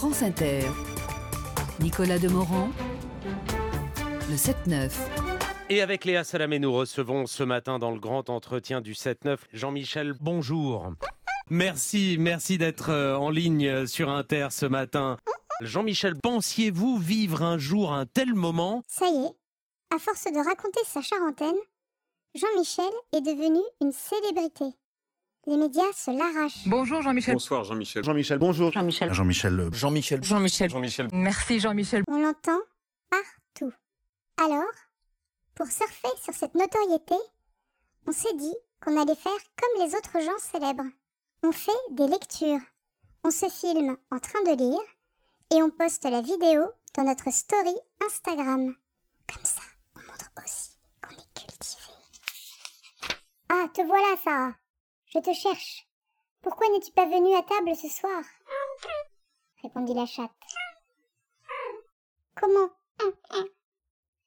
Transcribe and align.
France 0.00 0.22
Inter. 0.22 0.62
Nicolas 1.78 2.18
Demorand, 2.18 2.70
le 4.30 4.34
7-9. 4.34 4.92
Et 5.68 5.82
avec 5.82 6.06
Léa 6.06 6.24
Salamé, 6.24 6.58
nous 6.58 6.72
recevons 6.72 7.26
ce 7.26 7.42
matin 7.42 7.78
dans 7.78 7.90
le 7.90 8.00
grand 8.00 8.30
entretien 8.30 8.80
du 8.80 8.94
7-9 8.94 9.36
Jean-Michel, 9.52 10.14
bonjour. 10.18 10.90
Merci, 11.50 12.16
merci 12.18 12.56
d'être 12.56 12.88
euh, 12.88 13.14
en 13.14 13.28
ligne 13.28 13.84
sur 13.86 14.08
Inter 14.08 14.48
ce 14.52 14.64
matin. 14.64 15.18
Jean-Michel, 15.60 16.16
pensiez-vous 16.16 16.96
vivre 16.96 17.42
un 17.42 17.58
jour 17.58 17.92
un 17.92 18.06
tel 18.06 18.32
moment? 18.32 18.82
Ça 18.88 19.06
y 19.06 19.26
est, 19.26 19.94
à 19.94 19.98
force 19.98 20.24
de 20.24 20.42
raconter 20.42 20.80
sa 20.86 21.02
charentaine, 21.02 21.60
Jean-Michel 22.34 22.90
est 23.12 23.20
devenu 23.20 23.60
une 23.82 23.92
célébrité. 23.92 24.74
Les 25.46 25.56
médias 25.56 25.92
se 25.94 26.10
l'arrachent. 26.10 26.66
Bonjour 26.66 27.00
Jean-Michel. 27.00 27.34
Bonsoir 27.34 27.64
Jean-Michel. 27.64 28.04
Jean-Michel, 28.04 28.38
bonjour. 28.38 28.70
Jean-Michel. 28.72 29.12
Jean-Michel. 29.12 29.72
Jean-Michel. 29.72 30.22
Jean-Michel. 30.22 30.70
Jean-Michel. 30.70 31.08
Merci 31.12 31.60
Jean-Michel. 31.60 32.02
On 32.08 32.18
l'entend 32.18 32.58
partout. 33.08 33.72
Alors, 34.36 34.72
pour 35.54 35.66
surfer 35.66 36.08
sur 36.22 36.34
cette 36.34 36.54
notoriété, 36.54 37.14
on 38.06 38.12
s'est 38.12 38.34
dit 38.34 38.54
qu'on 38.84 39.00
allait 39.00 39.14
faire 39.14 39.32
comme 39.56 39.86
les 39.86 39.94
autres 39.94 40.20
gens 40.20 40.38
célèbres. 40.38 40.90
On 41.42 41.52
fait 41.52 41.72
des 41.92 42.06
lectures. 42.06 42.60
On 43.24 43.30
se 43.30 43.48
filme 43.48 43.96
en 44.10 44.18
train 44.18 44.42
de 44.42 44.56
lire 44.58 44.80
et 45.52 45.62
on 45.62 45.70
poste 45.70 46.04
la 46.04 46.20
vidéo 46.20 46.64
dans 46.96 47.04
notre 47.04 47.32
story 47.32 47.74
Instagram. 48.06 48.74
Comme 49.26 49.44
ça, 49.44 49.62
on 49.96 50.00
montre 50.00 50.30
aussi 50.44 50.70
qu'on 51.02 51.14
est 51.14 51.34
cultivé. 51.34 51.92
Ah, 53.48 53.66
te 53.74 53.82
voilà, 53.86 54.16
Sarah. 54.22 54.52
Je 55.10 55.18
te 55.18 55.32
cherche. 55.32 55.86
Pourquoi 56.42 56.68
n'es-tu 56.70 56.92
pas 56.92 57.06
venue 57.06 57.34
à 57.34 57.42
table 57.42 57.76
ce 57.76 57.88
soir? 57.88 58.22
répondit 59.62 59.94
la 59.94 60.06
chatte. 60.06 60.30
Comment? 62.34 62.70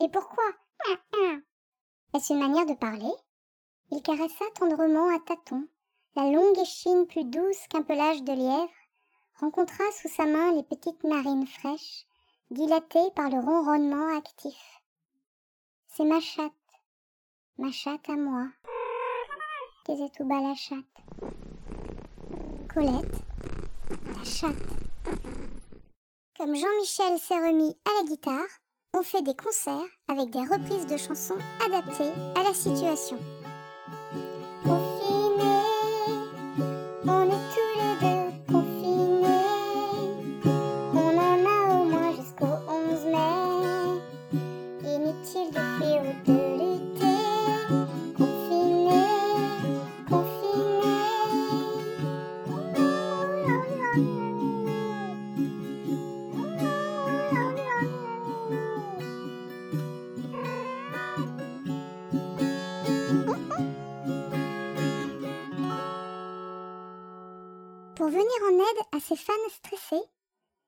Et 0.00 0.08
pourquoi? 0.08 0.44
Est-ce 2.14 2.32
une 2.32 2.40
manière 2.40 2.66
de 2.66 2.74
parler? 2.74 3.12
Il 3.90 4.02
caressa 4.02 4.44
tendrement 4.54 5.08
à 5.14 5.18
tâtons 5.20 5.66
la 6.16 6.30
longue 6.30 6.58
échine 6.58 7.06
plus 7.06 7.24
douce 7.24 7.66
qu'un 7.68 7.82
pelage 7.82 8.22
de 8.22 8.32
lièvre, 8.32 8.70
rencontra 9.40 9.84
sous 9.92 10.08
sa 10.08 10.26
main 10.26 10.52
les 10.52 10.62
petites 10.62 11.02
narines 11.02 11.46
fraîches, 11.46 12.06
dilatées 12.50 13.10
par 13.16 13.30
le 13.30 13.40
ronronnement 13.40 14.16
actif. 14.16 14.80
C'est 15.88 16.04
ma 16.04 16.20
chatte, 16.20 16.52
ma 17.58 17.72
chatte 17.72 18.08
à 18.08 18.16
moi, 18.16 18.46
la 19.88 20.54
chatte. 20.54 20.84
Colette, 22.72 23.20
la 24.16 24.24
chatte. 24.24 24.54
Comme 26.36 26.54
Jean-Michel 26.54 27.18
s'est 27.18 27.34
remis 27.34 27.76
à 27.84 28.02
la 28.02 28.08
guitare, 28.08 28.40
on 28.94 29.02
fait 29.02 29.22
des 29.22 29.34
concerts 29.34 29.88
avec 30.08 30.30
des 30.30 30.40
reprises 30.40 30.86
de 30.86 30.96
chansons 30.96 31.38
adaptées 31.64 32.12
à 32.36 32.42
la 32.42 32.54
situation. 32.54 33.18
Pour 68.04 68.12
venir 68.12 68.26
en 68.50 68.56
aide 68.56 68.86
à 68.92 69.00
ses 69.00 69.16
fans 69.16 69.32
stressés, 69.48 70.04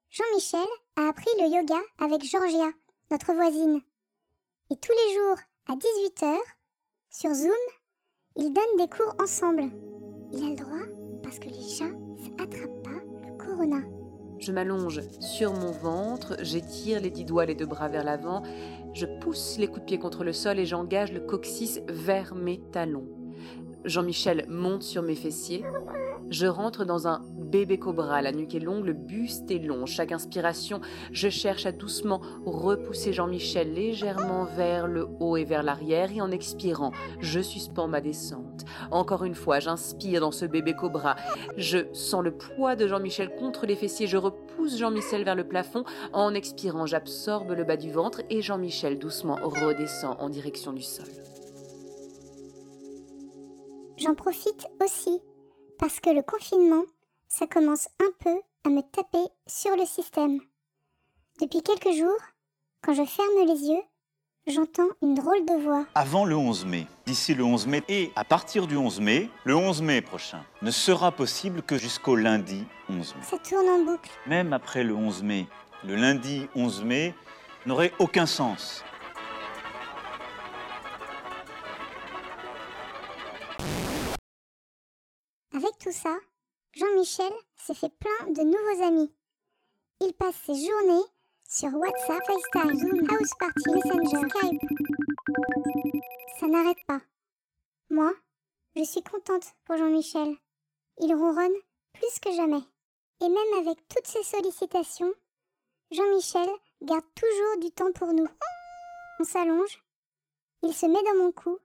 Jean-Michel 0.08 0.66
a 0.96 1.10
appris 1.10 1.28
le 1.38 1.54
yoga 1.54 1.78
avec 1.98 2.24
Georgia, 2.24 2.70
notre 3.10 3.34
voisine. 3.34 3.82
Et 4.70 4.76
tous 4.76 4.92
les 4.92 5.14
jours, 5.14 5.36
à 5.68 5.74
18h, 5.74 6.34
sur 7.10 7.34
Zoom, 7.34 7.52
ils 8.36 8.54
donnent 8.54 8.78
des 8.78 8.88
cours 8.88 9.14
ensemble. 9.20 9.64
Il 10.32 10.46
a 10.46 10.48
le 10.48 10.56
droit 10.56 10.86
parce 11.22 11.38
que 11.38 11.50
les 11.50 11.60
chats 11.60 11.84
ne 11.84 12.42
attrapent 12.42 12.82
pas 12.82 13.04
le 13.28 13.36
corona. 13.36 13.82
Je 14.38 14.50
m'allonge 14.50 15.02
sur 15.20 15.52
mon 15.52 15.72
ventre, 15.72 16.38
j'étire 16.40 17.02
les 17.02 17.10
dix 17.10 17.26
doigts, 17.26 17.44
les 17.44 17.54
deux 17.54 17.66
bras 17.66 17.88
vers 17.88 18.04
l'avant, 18.04 18.44
je 18.94 19.04
pousse 19.20 19.58
les 19.58 19.66
coups 19.66 19.80
de 19.80 19.84
pied 19.84 19.98
contre 19.98 20.24
le 20.24 20.32
sol 20.32 20.58
et 20.58 20.64
j'engage 20.64 21.12
le 21.12 21.20
coccyx 21.20 21.82
vers 21.86 22.34
mes 22.34 22.62
talons. 22.70 23.25
Jean-Michel 23.86 24.44
monte 24.48 24.82
sur 24.82 25.02
mes 25.02 25.14
fessiers. 25.14 25.64
Je 26.28 26.46
rentre 26.46 26.84
dans 26.84 27.06
un 27.06 27.22
bébé 27.38 27.78
cobra, 27.78 28.20
la 28.20 28.32
nuque 28.32 28.56
est 28.56 28.60
longue, 28.60 28.84
le 28.84 28.92
buste 28.92 29.48
est 29.50 29.60
long. 29.60 29.86
Chaque 29.86 30.10
inspiration, 30.10 30.80
je 31.12 31.28
cherche 31.28 31.66
à 31.66 31.72
doucement 31.72 32.20
repousser 32.44 33.12
Jean-Michel 33.12 33.72
légèrement 33.72 34.44
vers 34.44 34.88
le 34.88 35.06
haut 35.20 35.36
et 35.36 35.44
vers 35.44 35.62
l'arrière 35.62 36.10
et 36.10 36.20
en 36.20 36.32
expirant, 36.32 36.90
je 37.20 37.40
suspends 37.40 37.86
ma 37.86 38.00
descente. 38.00 38.64
Encore 38.90 39.22
une 39.22 39.36
fois, 39.36 39.60
j'inspire 39.60 40.20
dans 40.20 40.32
ce 40.32 40.44
bébé 40.44 40.74
cobra. 40.74 41.14
Je 41.56 41.78
sens 41.92 42.24
le 42.24 42.32
poids 42.32 42.74
de 42.74 42.88
Jean-Michel 42.88 43.36
contre 43.36 43.64
les 43.64 43.76
fessiers, 43.76 44.08
je 44.08 44.16
repousse 44.16 44.78
Jean-Michel 44.78 45.22
vers 45.22 45.36
le 45.36 45.46
plafond. 45.46 45.84
En 46.12 46.34
expirant, 46.34 46.86
j'absorbe 46.86 47.52
le 47.52 47.62
bas 47.62 47.76
du 47.76 47.92
ventre 47.92 48.22
et 48.30 48.42
Jean-Michel 48.42 48.98
doucement 48.98 49.38
redescend 49.40 50.16
en 50.18 50.28
direction 50.28 50.72
du 50.72 50.82
sol. 50.82 51.06
J'en 53.98 54.14
profite 54.14 54.66
aussi 54.84 55.20
parce 55.78 56.00
que 56.00 56.10
le 56.10 56.22
confinement, 56.22 56.84
ça 57.28 57.46
commence 57.46 57.88
un 58.00 58.10
peu 58.20 58.40
à 58.64 58.68
me 58.68 58.82
taper 58.82 59.24
sur 59.46 59.74
le 59.76 59.86
système. 59.86 60.40
Depuis 61.40 61.62
quelques 61.62 61.96
jours, 61.96 62.18
quand 62.82 62.92
je 62.92 63.04
ferme 63.04 63.46
les 63.46 63.68
yeux, 63.68 63.82
j'entends 64.46 64.88
une 65.02 65.14
drôle 65.14 65.44
de 65.46 65.62
voix. 65.62 65.86
Avant 65.94 66.24
le 66.24 66.36
11 66.36 66.66
mai, 66.66 66.86
d'ici 67.06 67.34
le 67.34 67.44
11 67.44 67.66
mai 67.66 67.82
et 67.88 68.12
à 68.16 68.24
partir 68.24 68.66
du 68.66 68.76
11 68.76 69.00
mai, 69.00 69.30
le 69.44 69.56
11 69.56 69.80
mai 69.82 70.02
prochain, 70.02 70.44
ne 70.60 70.70
sera 70.70 71.10
possible 71.10 71.62
que 71.62 71.78
jusqu'au 71.78 72.16
lundi 72.16 72.64
11 72.90 73.14
mai. 73.16 73.22
Ça 73.22 73.38
tourne 73.38 73.68
en 73.68 73.84
boucle. 73.84 74.10
Même 74.26 74.52
après 74.52 74.84
le 74.84 74.94
11 74.94 75.22
mai, 75.22 75.46
le 75.84 75.96
lundi 75.96 76.48
11 76.54 76.84
mai 76.84 77.14
n'aurait 77.64 77.92
aucun 77.98 78.26
sens. 78.26 78.84
Tout 85.78 85.92
ça, 85.92 86.16
Jean-Michel 86.74 87.32
s'est 87.56 87.74
fait 87.74 87.92
plein 87.98 88.32
de 88.32 88.42
nouveaux 88.42 88.84
amis. 88.84 89.12
Il 90.00 90.12
passe 90.12 90.36
ses 90.46 90.54
journées 90.54 91.04
sur 91.48 91.72
WhatsApp, 91.74 92.22
FaceTime, 92.26 92.76
Zoom, 92.76 93.10
House 93.10 93.30
Party, 93.38 93.70
Messenger, 93.70 94.28
Skype. 94.28 94.60
Ça 96.40 96.46
n'arrête 96.48 96.84
pas. 96.86 97.00
Moi, 97.90 98.12
je 98.74 98.84
suis 98.84 99.02
contente 99.02 99.54
pour 99.64 99.76
Jean-Michel. 99.76 100.36
Il 101.00 101.14
ronronne 101.14 101.56
plus 101.92 102.18
que 102.20 102.32
jamais. 102.32 102.62
Et 103.22 103.28
même 103.28 103.58
avec 103.60 103.78
toutes 103.88 104.06
ces 104.06 104.22
sollicitations, 104.22 105.12
Jean-Michel 105.90 106.48
garde 106.82 107.04
toujours 107.14 107.58
du 107.60 107.70
temps 107.70 107.92
pour 107.92 108.12
nous. 108.12 108.28
On 109.18 109.24
s'allonge, 109.24 109.82
il 110.62 110.74
se 110.74 110.86
met 110.86 111.02
dans 111.02 111.24
mon 111.24 111.32
cou 111.32 111.58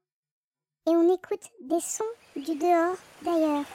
et 0.88 0.92
on 0.92 1.14
écoute 1.14 1.50
des 1.62 1.82
sons 1.82 2.04
du 2.36 2.56
dehors 2.56 2.96
d'ailleurs. 3.24 3.66